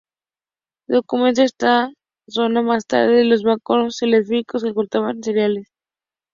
[0.89, 1.91] Ocuparon esta
[2.27, 5.67] zona más tarde los vacceos, celtíberos que cultivaban cereales.